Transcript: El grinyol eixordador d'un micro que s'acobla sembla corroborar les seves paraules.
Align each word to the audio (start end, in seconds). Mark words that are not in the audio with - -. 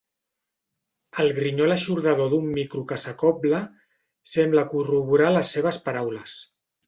El 1.23 1.27
grinyol 1.39 1.73
eixordador 1.75 2.31
d'un 2.31 2.47
micro 2.55 2.81
que 2.91 2.97
s'acobla 3.03 3.61
sembla 4.33 4.67
corroborar 4.75 5.31
les 5.37 5.55
seves 5.57 5.81
paraules. 5.91 6.35